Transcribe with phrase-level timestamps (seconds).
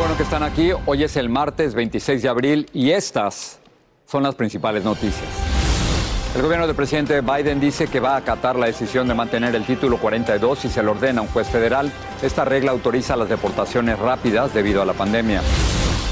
[0.00, 0.70] Bueno que están aquí.
[0.86, 3.58] Hoy es el martes 26 de abril y estas
[4.06, 5.28] son las principales noticias.
[6.34, 9.66] El gobierno del presidente Biden dice que va a acatar la decisión de mantener el
[9.66, 11.92] título 42 si se lo ordena a un juez federal.
[12.22, 15.42] Esta regla autoriza las deportaciones rápidas debido a la pandemia.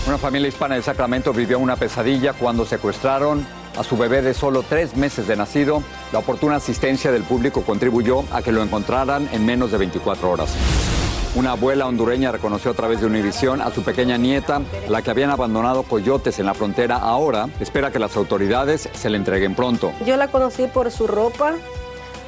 [0.07, 4.65] Una familia hispana de Sacramento vivió una pesadilla cuando secuestraron a su bebé de solo
[4.69, 5.83] tres meses de nacido.
[6.13, 10.98] La oportuna asistencia del público contribuyó a que lo encontraran en menos de 24 horas.
[11.35, 15.31] Una abuela hondureña reconoció a través de Univisión a su pequeña nieta, la que habían
[15.31, 16.97] abandonado coyotes en la frontera.
[16.97, 19.93] Ahora espera que las autoridades se le entreguen pronto.
[20.07, 21.55] Yo la conocí por su ropa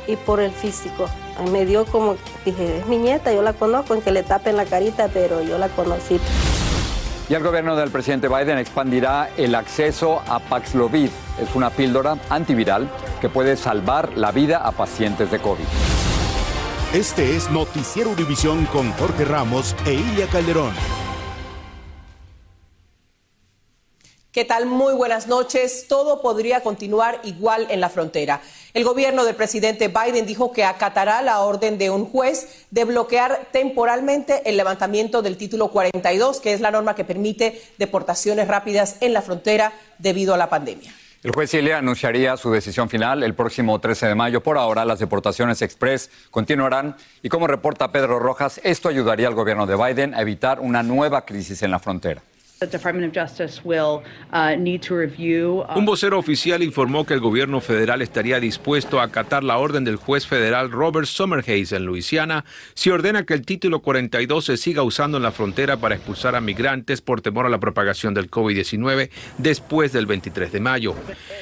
[0.07, 1.09] y por el físico.
[1.51, 4.67] Me dio como, dije, es mi nieta, yo la conozco, en que le tapen la
[4.67, 6.21] carita, pero yo la conocí.
[7.29, 11.11] Y el gobierno del presidente Biden expandirá el acceso a Paxlovid.
[11.41, 15.65] Es una píldora antiviral que puede salvar la vida a pacientes de COVID.
[16.93, 20.75] Este es Noticiero Univisión con Jorge Ramos e Ilia Calderón.
[24.33, 24.67] ¿Qué tal?
[24.67, 25.87] Muy buenas noches.
[25.87, 28.41] Todo podría continuar igual en la frontera.
[28.75, 33.47] El gobierno del presidente Biden dijo que acatará la orden de un juez de bloquear
[33.53, 39.13] temporalmente el levantamiento del título 42, que es la norma que permite deportaciones rápidas en
[39.13, 40.93] la frontera debido a la pandemia.
[41.23, 44.43] El juez Ilia anunciaría su decisión final el próximo 13 de mayo.
[44.43, 49.67] Por ahora, las deportaciones express continuarán y como reporta Pedro Rojas, esto ayudaría al gobierno
[49.67, 52.23] de Biden a evitar una nueva crisis en la frontera.
[55.75, 59.97] Un vocero oficial informó que el gobierno federal estaría dispuesto a acatar la orden del
[59.97, 62.45] juez federal Robert Summerhays en Luisiana
[62.75, 66.43] si ordena que el título 42 se siga usando en la frontera para expulsar a
[66.43, 70.95] migrantes por temor a la propagación del COVID-19 después del 23 de mayo.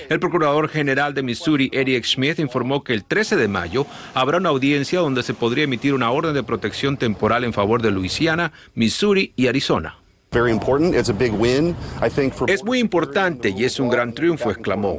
[0.09, 4.51] El procurador general de Missouri, Eric Schmidt, informó que el 13 de mayo habrá una
[4.51, 9.33] audiencia donde se podría emitir una orden de protección temporal en favor de Luisiana, Missouri
[9.35, 9.97] y Arizona.
[12.49, 14.99] Es muy importante y es un gran triunfo, exclamó.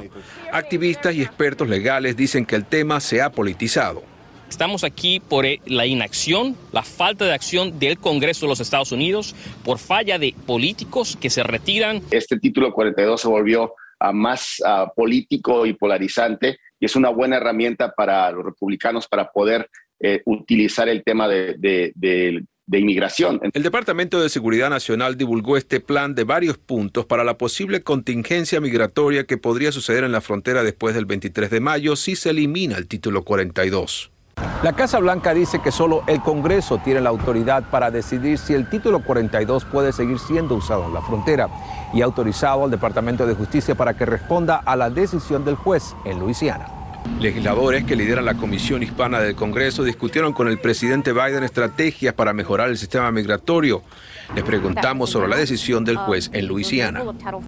[0.51, 4.03] Activistas y expertos legales dicen que el tema se ha politizado.
[4.49, 9.35] Estamos aquí por la inacción, la falta de acción del Congreso de los Estados Unidos,
[9.63, 12.01] por falla de políticos que se retiran.
[12.09, 13.73] Este título 42 se volvió
[14.13, 14.57] más
[14.95, 19.69] político y polarizante y es una buena herramienta para los republicanos para poder
[19.99, 22.43] eh, utilizar el tema de, de de
[22.77, 23.39] inmigración.
[23.53, 28.61] El Departamento de Seguridad Nacional divulgó este plan de varios puntos para la posible contingencia
[28.61, 32.77] migratoria que podría suceder en la frontera después del 23 de mayo si se elimina
[32.77, 34.11] el título 42.
[34.63, 38.69] La Casa Blanca dice que solo el Congreso tiene la autoridad para decidir si el
[38.69, 41.49] título 42 puede seguir siendo usado en la frontera
[41.93, 45.95] y ha autorizado al Departamento de Justicia para que responda a la decisión del juez
[46.05, 46.78] en Luisiana.
[47.19, 52.31] Legisladores que lideran la Comisión Hispana del Congreso discutieron con el presidente Biden estrategias para
[52.31, 53.83] mejorar el sistema migratorio.
[54.35, 57.03] Les preguntamos sobre la decisión del juez en Luisiana.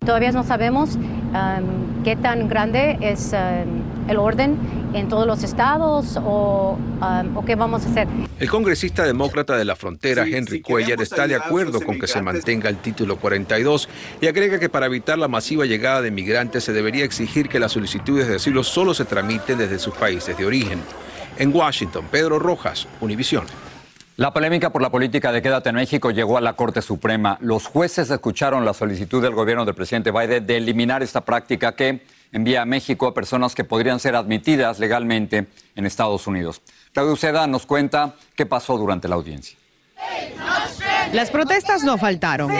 [0.05, 0.97] Todavía no sabemos
[1.33, 4.57] um, qué tan grande es um, el orden
[4.93, 8.07] en todos los estados o, um, o, qué vamos a hacer.
[8.39, 12.69] El congresista demócrata de la frontera, Henry Cuellar, está de acuerdo con que se mantenga
[12.69, 17.05] el título 42 y agrega que para evitar la masiva llegada de migrantes se debería
[17.05, 20.79] exigir que las solicitudes de asilo solo se tramiten desde sus países de origen.
[21.37, 23.45] En Washington, Pedro Rojas, Univisión.
[24.21, 27.39] La polémica por la política de Quédate en México llegó a la Corte Suprema.
[27.41, 32.05] Los jueces escucharon la solicitud del gobierno del presidente Biden de eliminar esta práctica que
[32.31, 36.61] envía a México a personas que podrían ser admitidas legalmente en Estados Unidos.
[36.93, 39.57] Claudio Seda nos cuenta qué pasó durante la audiencia.
[41.13, 42.51] Las protestas no faltaron.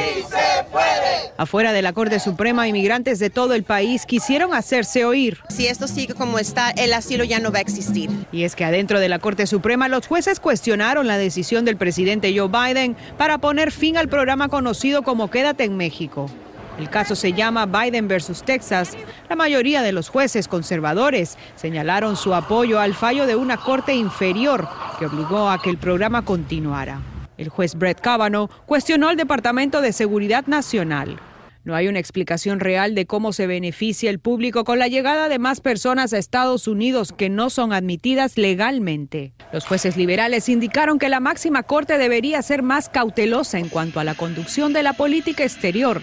[1.41, 5.39] Afuera de la Corte Suprema, inmigrantes de todo el país quisieron hacerse oír.
[5.49, 8.11] Si esto sigue como está, el asilo ya no va a existir.
[8.31, 12.31] Y es que adentro de la Corte Suprema, los jueces cuestionaron la decisión del presidente
[12.37, 16.29] Joe Biden para poner fin al programa conocido como Quédate en México.
[16.77, 18.95] El caso se llama Biden versus Texas.
[19.27, 24.69] La mayoría de los jueces conservadores señalaron su apoyo al fallo de una corte inferior
[24.99, 27.01] que obligó a que el programa continuara.
[27.39, 31.19] El juez Brett Kavanaugh cuestionó al Departamento de Seguridad Nacional.
[31.63, 35.37] No hay una explicación real de cómo se beneficia el público con la llegada de
[35.37, 39.33] más personas a Estados Unidos que no son admitidas legalmente.
[39.53, 44.03] Los jueces liberales indicaron que la máxima corte debería ser más cautelosa en cuanto a
[44.03, 46.01] la conducción de la política exterior.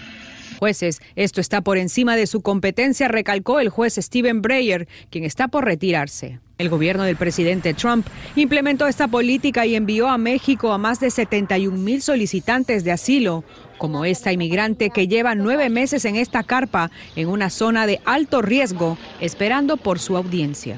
[0.59, 5.49] Jueces, esto está por encima de su competencia, recalcó el juez Stephen Breyer, quien está
[5.49, 6.39] por retirarse.
[6.57, 11.11] El gobierno del presidente Trump implementó esta política y envió a México a más de
[11.11, 13.45] 71 mil solicitantes de asilo,
[13.79, 18.43] como esta inmigrante que lleva nueve meses en esta carpa en una zona de alto
[18.43, 20.77] riesgo, esperando por su audiencia.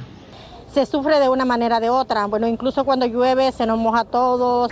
[0.73, 2.27] Se sufre de una manera o de otra.
[2.27, 4.69] Bueno, incluso cuando llueve se nos moja todo.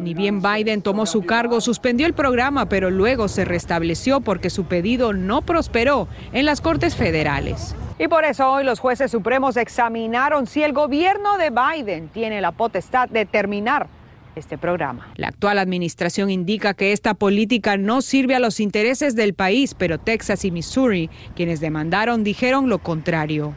[0.00, 4.64] Ni bien Biden tomó su cargo, suspendió el programa, pero luego se restableció porque su
[4.64, 7.74] pedido no prosperó en las Cortes Federales.
[7.98, 12.52] Y por eso hoy los jueces supremos examinaron si el gobierno de Biden tiene la
[12.52, 13.88] potestad de terminar
[14.36, 15.08] este programa.
[15.16, 19.98] La actual administración indica que esta política no sirve a los intereses del país, pero
[19.98, 23.54] Texas y Missouri, quienes demandaron, dijeron lo contrario.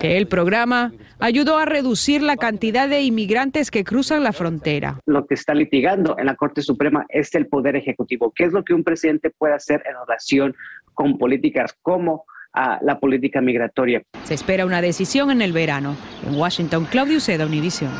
[0.00, 5.00] Que el programa ayudó a reducir la cantidad de inmigrantes que cruzan la frontera.
[5.06, 8.32] Lo que está litigando en la Corte Suprema es el Poder Ejecutivo.
[8.34, 10.54] ¿Qué es lo que un presidente puede hacer en relación
[10.94, 14.02] con políticas como a la política migratoria?
[14.24, 15.96] Se espera una decisión en el verano.
[16.26, 17.90] En Washington, Claudio Seda, Univision.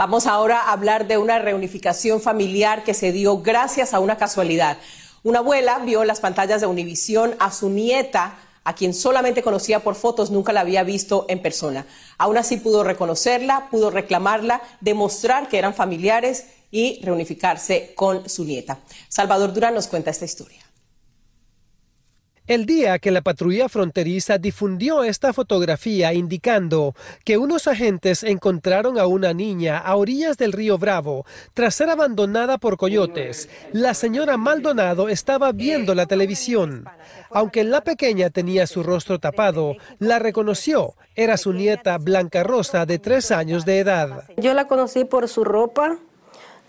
[0.00, 4.78] Vamos ahora a hablar de una reunificación familiar que se dio gracias a una casualidad.
[5.24, 9.80] Una abuela vio en las pantallas de Univisión a su nieta, a quien solamente conocía
[9.80, 11.84] por fotos, nunca la había visto en persona.
[12.16, 18.78] Aún así pudo reconocerla, pudo reclamarla, demostrar que eran familiares y reunificarse con su nieta.
[19.10, 20.69] Salvador Durán nos cuenta esta historia.
[22.50, 29.06] El día que la patrulla fronteriza difundió esta fotografía indicando que unos agentes encontraron a
[29.06, 31.24] una niña a orillas del río Bravo
[31.54, 36.86] tras ser abandonada por coyotes, la señora Maldonado estaba viendo la televisión.
[37.30, 40.96] Aunque la pequeña tenía su rostro tapado, la reconoció.
[41.14, 44.24] Era su nieta Blanca Rosa de tres años de edad.
[44.38, 45.98] Yo la conocí por su ropa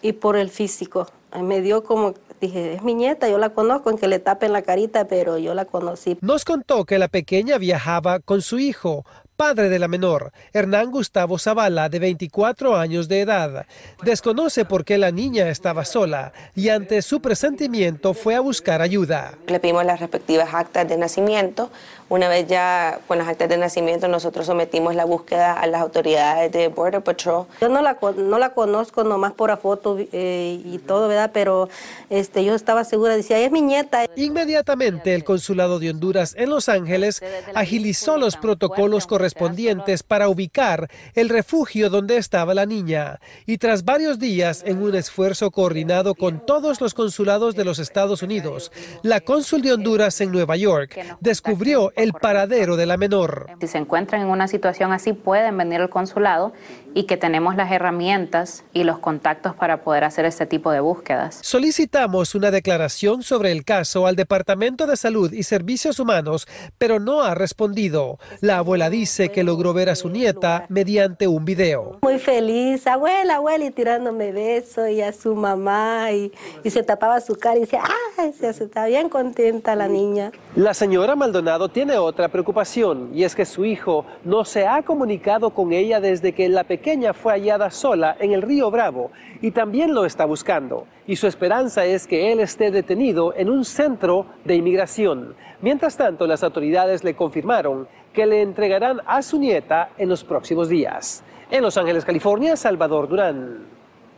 [0.03, 1.07] y por el físico.
[1.39, 4.63] Me dio como Dije, es mi nieta, yo la conozco, en que le tapen la
[4.63, 6.17] carita, pero yo la conocí.
[6.21, 9.05] Nos contó que la pequeña viajaba con su hijo,
[9.41, 13.67] padre de la menor, Hernán Gustavo Zavala, de 24 años de edad.
[14.03, 19.33] Desconoce por qué la niña estaba sola y ante su presentimiento fue a buscar ayuda.
[19.45, 21.69] Le pedimos las respectivas actas de nacimiento.
[22.11, 26.51] Una vez ya con las actas de nacimiento nosotros sometimos la búsqueda a las autoridades
[26.51, 27.45] de Border Patrol.
[27.61, 31.31] Yo no la, no la conozco nomás por la foto eh, y todo, ¿verdad?
[31.33, 31.69] Pero
[32.09, 34.07] este, yo estaba segura, decía, es mi nieta.
[34.17, 37.23] Inmediatamente el Consulado de Honduras en Los Ángeles
[37.55, 43.21] agilizó los protocolos correspondientes correspondientes para ubicar el refugio donde estaba la niña.
[43.45, 48.21] Y tras varios días en un esfuerzo coordinado con todos los consulados de los Estados
[48.21, 53.47] Unidos, la cónsul de Honduras en Nueva York descubrió el paradero de la menor.
[53.59, 56.53] Si se encuentran en una situación así, pueden venir al consulado
[56.93, 61.39] y que tenemos las herramientas y los contactos para poder hacer este tipo de búsquedas.
[61.41, 66.47] Solicitamos una declaración sobre el caso al Departamento de Salud y Servicios Humanos,
[66.77, 68.17] pero no ha respondido.
[68.41, 71.99] La abuela dice que logró ver a su nieta mediante un video.
[72.01, 76.31] Muy feliz, abuela, abuela, y tirándome besos y a su mamá y,
[76.69, 77.83] se tapaba su cara y decía,
[78.17, 78.33] ¡ay!
[78.33, 80.31] Se está bien contenta la niña.
[80.55, 85.51] La señora Maldonado tiene otra preocupación y es que su hijo no se ha comunicado
[85.51, 89.93] con ella desde que la pequeña fue hallada sola en el río Bravo y también
[89.93, 90.87] lo está buscando.
[91.07, 95.35] Y su esperanza es que él esté detenido en un centro de inmigración.
[95.61, 100.69] Mientras tanto, las autoridades le confirmaron que le entregarán a su nieta en los próximos
[100.69, 101.23] días.
[101.49, 103.70] En Los Ángeles, California, Salvador Durán.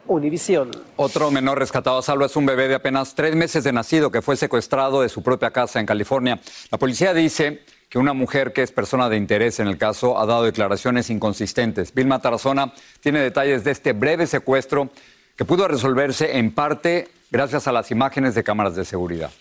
[0.07, 0.71] Univisión.
[0.95, 4.21] Otro menor rescatado a salvo es un bebé de apenas tres meses de nacido que
[4.21, 6.39] fue secuestrado de su propia casa en California.
[6.71, 10.25] La policía dice que una mujer que es persona de interés en el caso ha
[10.25, 11.93] dado declaraciones inconsistentes.
[11.93, 14.89] Vilma Tarazona tiene detalles de este breve secuestro
[15.35, 19.31] que pudo resolverse en parte gracias a las imágenes de cámaras de seguridad.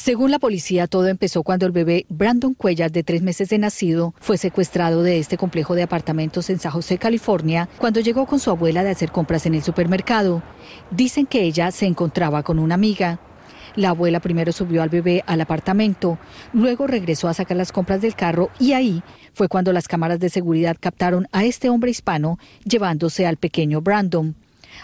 [0.00, 4.14] Según la policía, todo empezó cuando el bebé Brandon Cuellar, de tres meses de nacido,
[4.20, 8.48] fue secuestrado de este complejo de apartamentos en San José, California, cuando llegó con su
[8.50, 10.40] abuela de hacer compras en el supermercado.
[10.92, 13.18] Dicen que ella se encontraba con una amiga.
[13.74, 16.16] La abuela primero subió al bebé al apartamento,
[16.52, 19.02] luego regresó a sacar las compras del carro y ahí
[19.34, 24.36] fue cuando las cámaras de seguridad captaron a este hombre hispano llevándose al pequeño Brandon.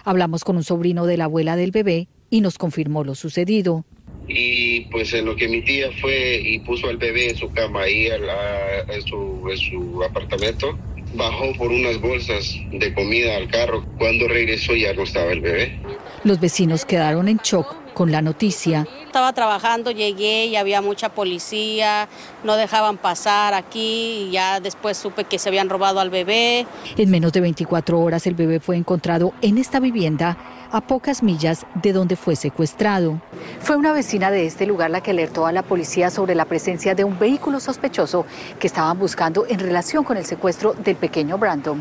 [0.04, 3.84] Hablamos con un sobrino de la abuela del bebé y nos confirmó lo sucedido.
[4.26, 7.82] Y pues en lo que mi tía fue y puso al bebé en su cama
[7.82, 10.78] ahí en, su, en su apartamento,
[11.14, 13.84] bajó por unas bolsas de comida al carro.
[13.98, 15.78] Cuando regresó ya no estaba el bebé.
[16.24, 18.86] Los vecinos quedaron en shock con la noticia.
[19.06, 22.08] Estaba trabajando, llegué y había mucha policía,
[22.42, 26.66] no dejaban pasar aquí y ya después supe que se habían robado al bebé.
[26.96, 30.36] En menos de 24 horas el bebé fue encontrado en esta vivienda
[30.70, 33.20] a pocas millas de donde fue secuestrado.
[33.60, 36.94] Fue una vecina de este lugar la que alertó a la policía sobre la presencia
[36.94, 38.26] de un vehículo sospechoso
[38.58, 41.78] que estaban buscando en relación con el secuestro del pequeño Brandon.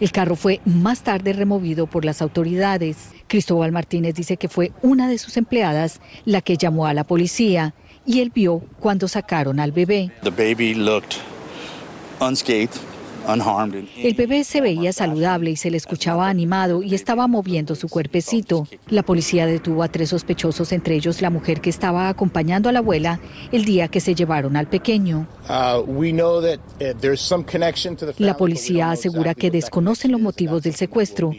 [0.00, 3.10] El carro fue más tarde removido por las autoridades.
[3.28, 7.74] Cristóbal Martínez dice que fue una de sus empleadas la que llamó a la policía
[8.04, 10.10] y él vio cuando sacaron al bebé.
[10.22, 11.18] The baby looked
[12.20, 12.91] unscathed
[13.96, 18.66] el bebé se veía saludable y se le escuchaba animado y estaba moviendo su cuerpecito.
[18.88, 22.80] La policía detuvo a tres sospechosos, entre ellos la mujer que estaba acompañando a la
[22.80, 23.20] abuela
[23.52, 25.26] el día que se llevaron al pequeño.
[25.48, 26.02] Uh,
[28.18, 31.32] la policía asegura que desconocen los motivos del secuestro.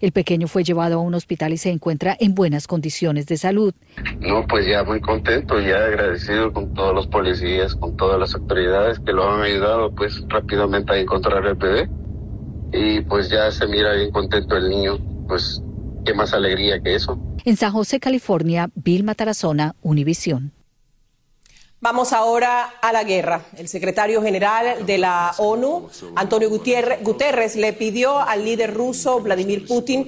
[0.00, 3.74] El pequeño fue llevado a un hospital y se encuentra en buenas condiciones de salud.
[4.18, 8.98] No, pues ya muy contento, ya agradecido con todos los policías, con todas las autoridades
[9.00, 11.90] que lo han ayudado pues rápidamente a encontrar el bebé.
[12.72, 15.62] Y pues ya se mira bien contento el niño, pues
[16.06, 17.20] qué más alegría que eso.
[17.44, 20.52] En San José, California, Vilma Tarazona, Univisión.
[21.82, 23.40] Vamos ahora a la guerra.
[23.56, 30.06] El secretario general de la ONU, Antonio Guterres, le pidió al líder ruso, Vladimir Putin,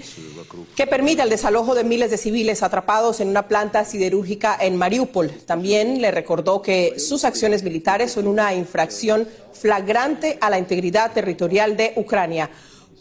[0.76, 5.30] que permita el desalojo de miles de civiles atrapados en una planta siderúrgica en Mariupol.
[5.46, 11.78] También le recordó que sus acciones militares son una infracción flagrante a la integridad territorial
[11.78, 12.50] de Ucrania.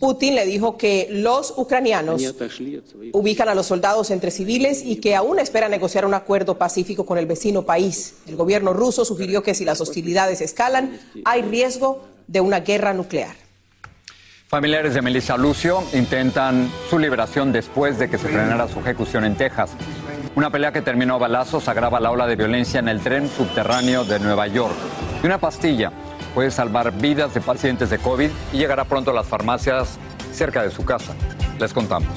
[0.01, 2.23] Putin le dijo que los ucranianos
[3.13, 7.19] ubican a los soldados entre civiles y que aún espera negociar un acuerdo pacífico con
[7.19, 8.15] el vecino país.
[8.25, 13.35] El gobierno ruso sugirió que si las hostilidades escalan, hay riesgo de una guerra nuclear.
[14.47, 19.35] Familiares de Melissa Lucio intentan su liberación después de que se frenara su ejecución en
[19.35, 19.69] Texas.
[20.35, 24.03] Una pelea que terminó a balazos agrava la ola de violencia en el tren subterráneo
[24.03, 24.73] de Nueva York.
[25.21, 25.91] Y una pastilla
[26.33, 29.97] puede salvar vidas de pacientes de COVID y llegará pronto a las farmacias
[30.31, 31.13] cerca de su casa.
[31.59, 32.09] Les contamos.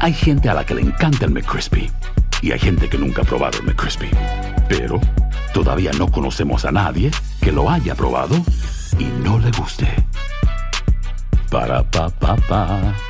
[0.00, 1.90] Hay gente a la que le encanta el McCrispy
[2.42, 4.10] y hay gente que nunca ha probado el McCrispy.
[4.68, 5.00] Pero
[5.52, 7.10] todavía no conocemos a nadie
[7.42, 8.36] que lo haya probado
[8.98, 9.88] y no le guste.
[11.50, 13.09] Para pa pa pa.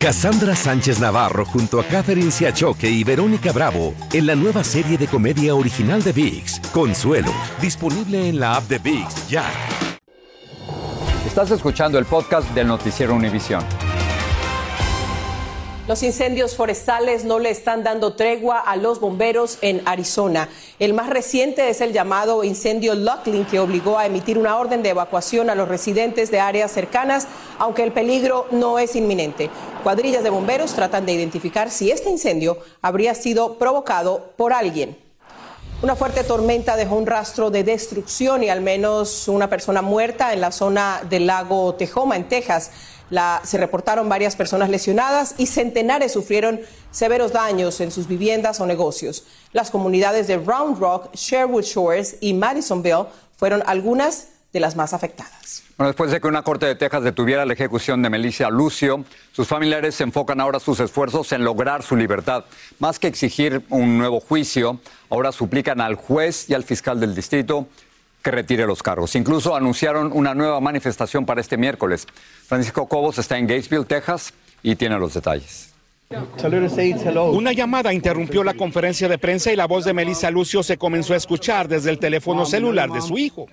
[0.00, 5.08] Cassandra Sánchez Navarro junto a Catherine Siachoque y Verónica Bravo en la nueva serie de
[5.08, 9.44] comedia original de VIX, Consuelo, disponible en la app de VIX ya.
[11.26, 13.64] Estás escuchando el podcast del noticiero Univisión.
[15.88, 20.50] Los incendios forestales no le están dando tregua a los bomberos en Arizona.
[20.78, 24.90] El más reciente es el llamado incendio Locklin, que obligó a emitir una orden de
[24.90, 27.26] evacuación a los residentes de áreas cercanas,
[27.58, 29.48] aunque el peligro no es inminente.
[29.88, 34.98] Cuadrillas de bomberos tratan de identificar si este incendio habría sido provocado por alguien.
[35.80, 40.42] Una fuerte tormenta dejó un rastro de destrucción y al menos una persona muerta en
[40.42, 42.70] la zona del lago Tejoma, en Texas
[43.44, 49.24] se reportaron varias personas lesionadas y centenares sufrieron severos daños en sus viviendas o negocios.
[49.54, 53.06] Las comunidades de Round Rock, Sherwood Shores y Madisonville
[53.38, 55.62] fueron algunas de las más afectadas.
[55.76, 59.46] Bueno, después de que una corte de Texas detuviera la ejecución de Melissa Lucio, sus
[59.46, 62.44] familiares se enfocan ahora sus esfuerzos en lograr su libertad.
[62.78, 67.68] Más que exigir un nuevo juicio, ahora suplican al juez y al fiscal del distrito
[68.22, 69.14] que retire los cargos.
[69.14, 72.06] Incluso anunciaron una nueva manifestación para este miércoles.
[72.46, 75.67] Francisco Cobos está en Gatesville, Texas, y tiene los detalles.
[77.32, 81.12] Una llamada interrumpió la conferencia de prensa y la voz de Melissa Lucio se comenzó
[81.12, 83.46] a escuchar desde el teléfono celular de su hijo.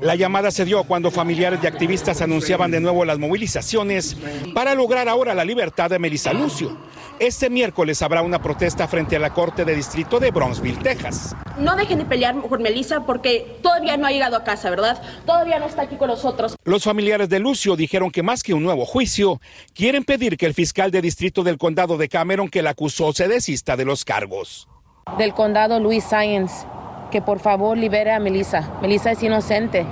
[0.00, 4.16] La llamada se dio cuando familiares de activistas anunciaban de nuevo las movilizaciones
[4.54, 6.76] para lograr ahora la libertad de Melissa Lucio.
[7.18, 11.34] Este miércoles habrá una protesta frente a la Corte de Distrito de Bronzeville, Texas.
[11.58, 15.02] No dejen de pelear por Melissa porque todavía no ha llegado a casa, ¿verdad?
[15.26, 16.56] Todavía no está aquí con nosotros.
[16.64, 19.40] Los familiares de Lucio dijeron que más que un nuevo juicio,
[19.74, 23.26] quieren pedir que el fiscal de distrito del condado de Cameron que la acusó se
[23.26, 24.68] desista de los cargos.
[25.16, 26.66] Del condado Luis Science,
[27.10, 28.70] que por favor libere a Melissa.
[28.82, 29.86] Melissa es inocente.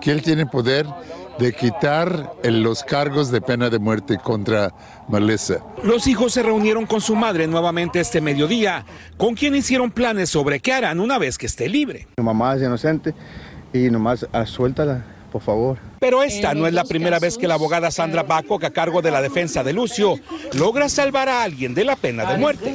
[0.00, 0.86] Que él tiene poder
[1.38, 4.72] de quitar los cargos de pena de muerte contra
[5.08, 5.58] Melissa.
[5.82, 8.84] Los hijos se reunieron con su madre nuevamente este mediodía,
[9.16, 12.06] con quien hicieron planes sobre qué harán una vez que esté libre.
[12.18, 13.14] Mi mamá es inocente
[13.72, 15.78] y nomás ah, suéltala, por favor.
[15.98, 19.10] Pero esta no es la primera vez que la abogada Sandra Baco, a cargo de
[19.10, 20.16] la defensa de Lucio,
[20.52, 22.74] logra salvar a alguien de la pena de muerte.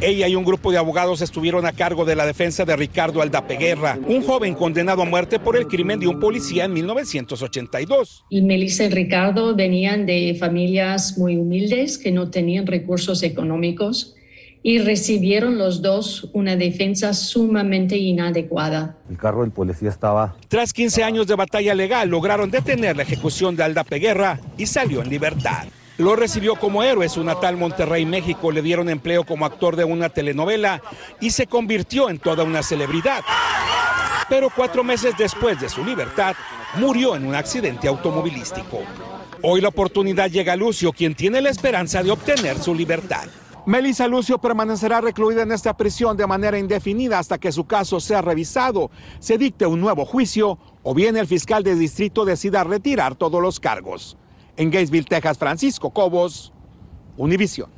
[0.00, 3.98] Ella y un grupo de abogados estuvieron a cargo de la defensa de Ricardo Aldapeguerra,
[4.06, 8.24] un joven condenado a muerte por el crimen de un policía en 1982.
[8.30, 14.14] Y Melissa y Ricardo venían de familias muy humildes que no tenían recursos económicos
[14.62, 18.98] y recibieron los dos una defensa sumamente inadecuada.
[19.10, 20.36] El carro del policía estaba...
[20.46, 25.10] Tras 15 años de batalla legal, lograron detener la ejecución de Aldapeguerra y salió en
[25.10, 25.66] libertad.
[25.98, 27.08] Lo recibió como héroe.
[27.08, 30.80] Su natal Monterrey, México, le dieron empleo como actor de una telenovela
[31.20, 33.24] y se convirtió en toda una celebridad.
[34.28, 36.36] Pero cuatro meses después de su libertad,
[36.76, 38.78] murió en un accidente automovilístico.
[39.42, 43.26] Hoy la oportunidad llega a Lucio, quien tiene la esperanza de obtener su libertad.
[43.66, 48.22] Melissa Lucio permanecerá recluida en esta prisión de manera indefinida hasta que su caso sea
[48.22, 53.42] revisado, se dicte un nuevo juicio o bien el fiscal de distrito decida retirar todos
[53.42, 54.16] los cargos.
[54.58, 56.52] En Gainesville, Texas, Francisco Cobos,
[57.16, 57.70] Univisión.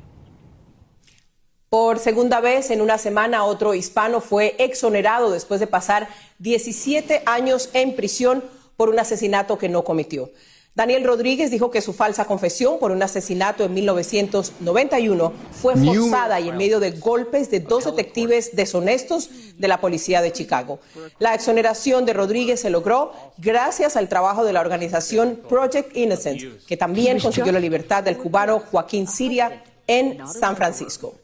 [1.69, 6.09] Por segunda vez en una semana, otro hispano fue exonerado después de pasar
[6.39, 8.43] 17 años en prisión
[8.77, 10.31] por un asesinato que no cometió.
[10.73, 16.47] Daniel Rodríguez dijo que su falsa confesión por un asesinato en 1991 fue forzada y
[16.47, 20.79] en medio de golpes de dos detectives deshonestos de la policía de Chicago.
[21.19, 26.77] La exoneración de Rodríguez se logró gracias al trabajo de la organización Project Innocent, que
[26.77, 31.15] también consiguió la libertad del cubano Joaquín Siria en San Francisco.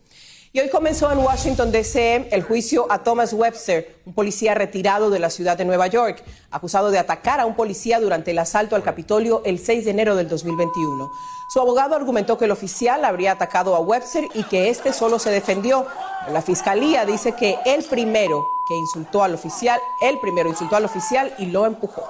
[0.58, 2.30] Y hoy comenzó en Washington, D.C.
[2.32, 6.90] el juicio a Thomas Webster, un policía retirado de la ciudad de Nueva York, acusado
[6.90, 10.28] de atacar a un policía durante el asalto al Capitolio el 6 de enero del
[10.28, 11.12] 2021.
[11.54, 15.30] Su abogado argumentó que el oficial habría atacado a Webster y que este solo se
[15.30, 15.86] defendió.
[16.32, 21.36] la fiscalía dice que el primero que insultó al oficial, el primero insultó al oficial
[21.38, 22.02] y lo empujó.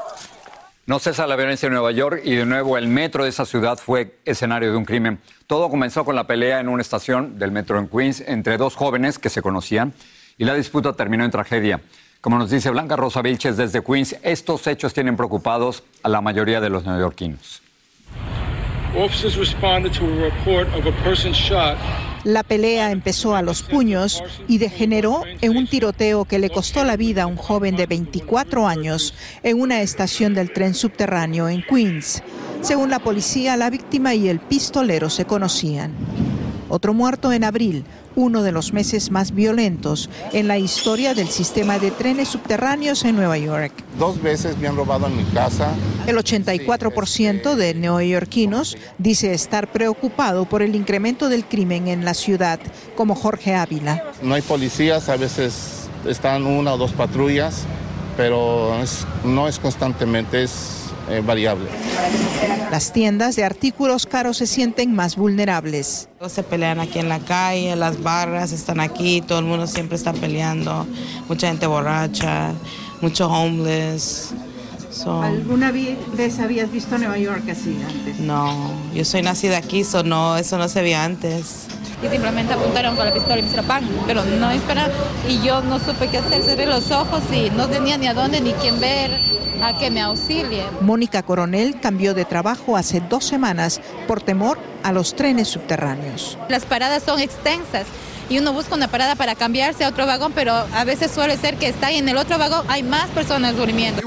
[0.88, 3.78] No cesa la violencia en Nueva York y de nuevo el metro de esa ciudad
[3.78, 5.20] fue escenario de un crimen.
[5.46, 9.20] Todo comenzó con la pelea en una estación del metro en Queens entre dos jóvenes
[9.20, 9.92] que se conocían
[10.38, 11.82] y la disputa terminó en tragedia.
[12.22, 16.62] Como nos dice Blanca Rosa Vilches desde Queens, estos hechos tienen preocupados a la mayoría
[16.62, 17.62] de los neoyorquinos.
[22.28, 26.98] La pelea empezó a los puños y degeneró en un tiroteo que le costó la
[26.98, 29.14] vida a un joven de 24 años
[29.44, 32.22] en una estación del tren subterráneo en Queens.
[32.60, 35.94] Según la policía, la víctima y el pistolero se conocían.
[36.70, 41.80] Otro muerto en abril, uno de los meses más violentos en la historia del sistema
[41.80, 43.72] de trenes subterráneos en Nueva York.
[43.98, 45.74] Dos veces me han robado en mi casa.
[46.08, 52.60] El 84% de neoyorquinos dice estar preocupado por el incremento del crimen en la ciudad,
[52.96, 54.04] como Jorge Ávila.
[54.22, 57.66] No hay policías, a veces están una o dos patrullas,
[58.16, 58.74] pero
[59.24, 61.68] no es constantemente, es eh, variable.
[62.72, 66.10] Las tiendas de artículos caros se sienten más vulnerables.
[66.20, 69.96] Todos se pelean aquí en la calle, las barras están aquí, todo el mundo siempre
[69.96, 70.86] está peleando,
[71.30, 72.52] mucha gente borracha,
[73.02, 74.34] mucho homeless.
[75.06, 78.20] ¿Alguna vez habías visto Nueva York así antes?
[78.20, 81.68] No, yo soy nacida aquí, so no, eso no se veía antes.
[82.04, 84.90] Y simplemente apuntaron con la pistola y me hicieron pan, pero no espera.
[85.28, 88.42] Y yo no supe qué hacer, cerré los ojos y no tenía ni a dónde
[88.42, 90.64] ni quién ver a que me auxilie.
[90.82, 96.38] Mónica Coronel cambió de trabajo hace dos semanas por temor a los trenes subterráneos.
[96.50, 97.88] Las paradas son extensas
[98.30, 101.56] y uno busca una parada para cambiarse a otro vagón, pero a veces suele ser
[101.58, 104.02] que está en el otro vagón hay más personas durmiendo.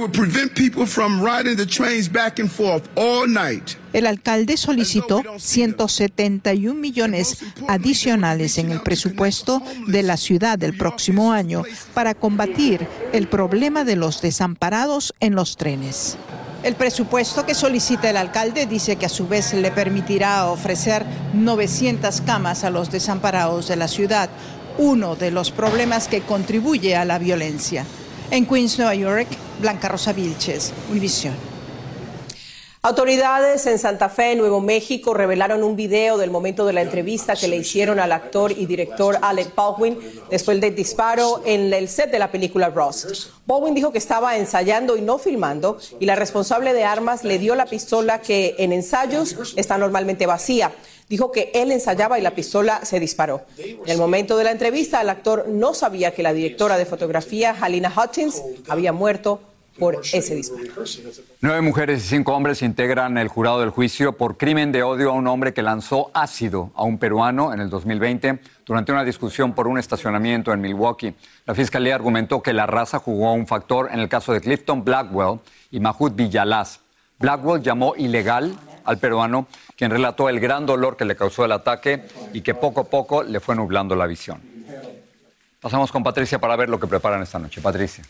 [3.93, 11.65] El alcalde solicitó 171 millones adicionales en el presupuesto de la ciudad del próximo año
[11.95, 16.17] para combatir el problema de los desamparados en los trenes.
[16.63, 22.21] El presupuesto que solicita el alcalde dice que a su vez le permitirá ofrecer 900
[22.21, 24.29] camas a los desamparados de la ciudad,
[24.77, 27.87] uno de los problemas que contribuye a la violencia.
[28.31, 29.29] En Queens, Nueva York,
[29.61, 31.50] Blanca Rosa Vilches, Univisión.
[32.83, 37.47] Autoridades en Santa Fe, Nuevo México, revelaron un video del momento de la entrevista que
[37.47, 39.99] le hicieron al actor y director Alec Baldwin
[40.31, 43.35] después del disparo en el set de la película Ross.
[43.45, 47.55] Baldwin dijo que estaba ensayando y no filmando y la responsable de armas le dio
[47.55, 50.73] la pistola que en ensayos está normalmente vacía.
[51.07, 53.43] Dijo que él ensayaba y la pistola se disparó.
[53.59, 57.55] En el momento de la entrevista, el actor no sabía que la directora de fotografía,
[57.61, 59.41] Halina Hutchins, había muerto
[59.81, 60.69] por ese disparo.
[61.41, 65.15] Nueve mujeres y cinco hombres integran el jurado del juicio por crimen de odio a
[65.15, 69.67] un hombre que lanzó ácido a un peruano en el 2020 durante una discusión por
[69.67, 71.15] un estacionamiento en Milwaukee.
[71.47, 75.41] La fiscalía argumentó que la raza jugó un factor en el caso de Clifton Blackwell
[75.71, 76.81] y Mahmoud Villalaz.
[77.19, 82.05] Blackwell llamó ilegal al peruano, quien relató el gran dolor que le causó el ataque
[82.35, 84.41] y que poco a poco le fue nublando la visión.
[85.61, 87.61] Pasamos con Patricia para ver lo que preparan esta noche.
[87.61, 88.05] Patricia.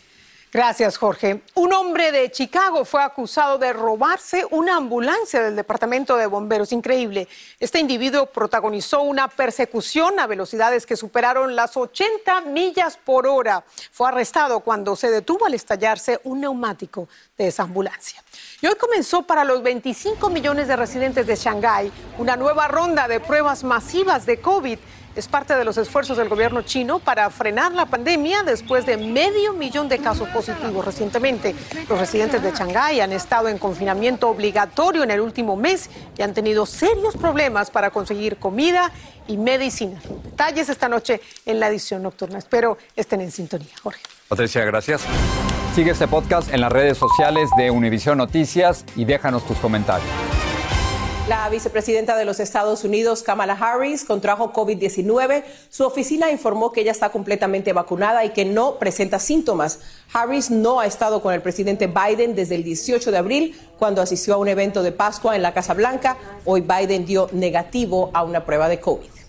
[0.53, 1.43] Gracias, Jorge.
[1.55, 6.73] Un hombre de Chicago fue acusado de robarse una ambulancia del Departamento de Bomberos.
[6.73, 7.29] Increíble.
[7.57, 13.63] Este individuo protagonizó una persecución a velocidades que superaron las 80 millas por hora.
[13.93, 18.21] Fue arrestado cuando se detuvo al estallarse un neumático de esa ambulancia.
[18.59, 23.21] Y hoy comenzó para los 25 millones de residentes de Shanghái una nueva ronda de
[23.21, 24.79] pruebas masivas de COVID
[25.15, 29.53] es parte de los esfuerzos del gobierno chino para frenar la pandemia después de medio
[29.53, 31.55] millón de casos positivos recientemente.
[31.89, 36.33] Los residentes de Shanghái han estado en confinamiento obligatorio en el último mes y han
[36.33, 38.91] tenido serios problemas para conseguir comida
[39.27, 40.01] y medicina.
[40.23, 42.37] Detalles esta noche en la edición nocturna.
[42.37, 43.69] Espero estén en sintonía.
[43.81, 44.01] Jorge.
[44.27, 45.01] Patricia, gracias.
[45.75, 50.09] Sigue este podcast en las redes sociales de Univision Noticias y déjanos tus comentarios.
[51.27, 55.43] La vicepresidenta de los Estados Unidos, Kamala Harris, contrajo COVID-19.
[55.69, 59.79] Su oficina informó que ella está completamente vacunada y que no presenta síntomas.
[60.11, 64.33] Harris no ha estado con el presidente Biden desde el 18 de abril, cuando asistió
[64.33, 66.17] a un evento de Pascua en la Casa Blanca.
[66.43, 69.21] Hoy Biden dio negativo a una prueba de COVID.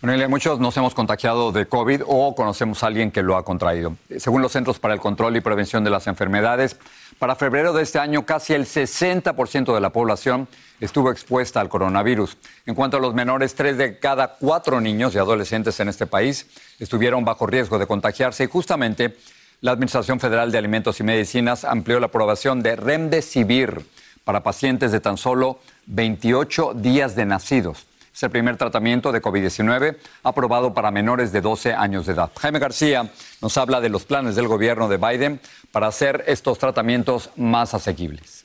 [0.00, 3.96] Bueno, muchos nos hemos contagiado de COVID o conocemos a alguien que lo ha contraído.
[4.18, 6.78] Según los Centros para el Control y Prevención de las Enfermedades,
[7.18, 10.46] para febrero de este año casi el 60% de la población
[10.80, 12.36] estuvo expuesta al coronavirus.
[12.64, 16.46] En cuanto a los menores, tres de cada cuatro niños y adolescentes en este país
[16.78, 19.16] estuvieron bajo riesgo de contagiarse y justamente
[19.60, 23.84] la Administración Federal de Alimentos y Medicinas amplió la aprobación de Remdesivir
[24.22, 27.87] para pacientes de tan solo 28 días de nacidos.
[28.18, 32.32] Es el primer tratamiento de COVID-19 aprobado para menores de 12 años de edad.
[32.40, 37.30] Jaime García nos habla de los planes del gobierno de Biden para hacer estos tratamientos
[37.36, 38.44] más asequibles.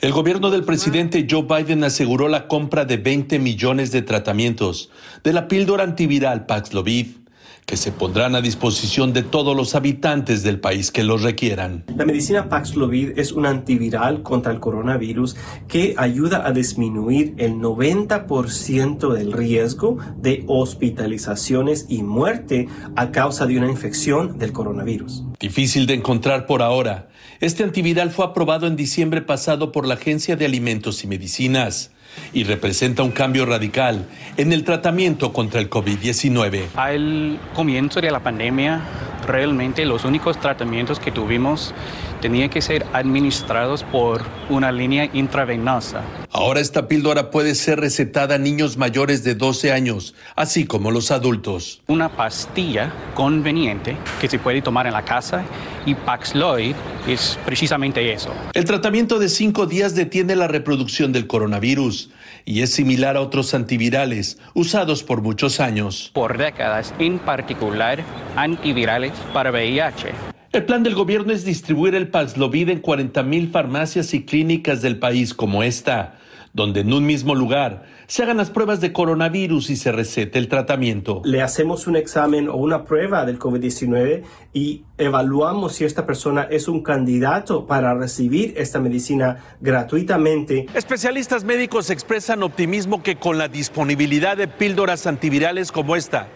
[0.00, 4.90] El gobierno del presidente Joe Biden aseguró la compra de 20 millones de tratamientos
[5.24, 7.23] de la píldora antiviral Paxlovid
[7.66, 11.84] que se pondrán a disposición de todos los habitantes del país que los requieran.
[11.96, 15.36] La medicina Paxlovid es un antiviral contra el coronavirus
[15.68, 23.56] que ayuda a disminuir el 90% del riesgo de hospitalizaciones y muerte a causa de
[23.56, 25.24] una infección del coronavirus.
[25.40, 27.08] Difícil de encontrar por ahora.
[27.40, 31.90] Este antiviral fue aprobado en diciembre pasado por la Agencia de Alimentos y Medicinas
[32.32, 36.66] y representa un cambio radical en el tratamiento contra el COVID-19.
[36.76, 38.80] Al comienzo de la pandemia,
[39.26, 41.74] realmente los únicos tratamientos que tuvimos
[42.20, 46.02] tenían que ser administrados por una línea intravenosa.
[46.30, 51.10] Ahora esta píldora puede ser recetada a niños mayores de 12 años, así como los
[51.10, 51.82] adultos.
[51.86, 55.44] Una pastilla conveniente que se puede tomar en la casa
[55.86, 56.74] y Paxlovid
[57.06, 58.32] es precisamente eso.
[58.54, 62.10] El tratamiento de cinco días detiene la reproducción del coronavirus
[62.44, 66.10] y es similar a otros antivirales usados por muchos años.
[66.12, 68.02] Por décadas, en particular
[68.36, 70.12] antivirales para VIH.
[70.52, 74.98] El plan del gobierno es distribuir el Paxlovid en 40 mil farmacias y clínicas del
[74.98, 76.18] país como esta,
[76.54, 80.48] donde en un mismo lugar se hagan las pruebas de coronavirus y se recete el
[80.48, 81.20] tratamiento.
[81.24, 86.68] Le hacemos un examen o una prueba del COVID-19 y evaluamos si esta persona es
[86.68, 90.66] un candidato para recibir esta medicina gratuitamente.
[90.74, 96.28] Especialistas médicos expresan optimismo que con la disponibilidad de píldoras antivirales como esta,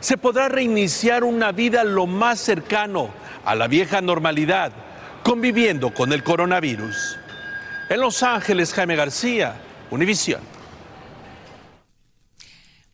[0.00, 3.10] se podrá reiniciar una vida lo más cercano
[3.44, 4.72] a la vieja normalidad,
[5.22, 7.21] conviviendo con el coronavirus.
[7.92, 9.54] En Los Ángeles, Jaime García,
[9.90, 10.40] Univisión.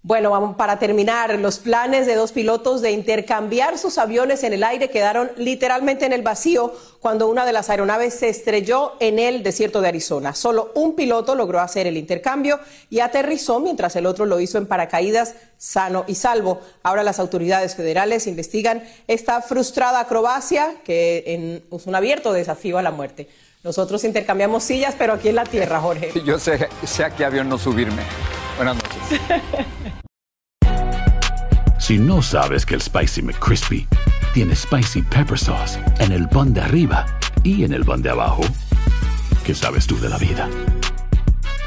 [0.02, 4.90] Bueno, para terminar, los planes de dos pilotos de intercambiar sus aviones en el aire
[4.90, 9.80] quedaron literalmente en el vacío cuando una de las aeronaves se estrelló en el desierto
[9.80, 10.34] de Arizona.
[10.34, 12.58] Solo un piloto logró hacer el intercambio
[12.90, 16.60] y aterrizó mientras el otro lo hizo en paracaídas sano y salvo.
[16.82, 22.90] Ahora las autoridades federales investigan esta frustrada acrobacia que es un abierto desafío a la
[22.90, 23.28] muerte.
[23.64, 26.12] Nosotros intercambiamos sillas, pero aquí en la tierra, Jorge.
[26.24, 28.02] Yo sé, sé a qué avión no subirme.
[28.56, 29.20] Buenas noches.
[31.78, 33.88] Si no sabes que el Spicy McCrispy
[34.34, 37.06] tiene Spicy Pepper Sauce en el pan de arriba
[37.42, 38.42] y en el pan de abajo,
[39.46, 40.50] ¿qué sabes tú de la vida?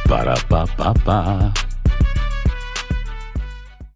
[0.07, 1.51] Para, pa, pa, pa.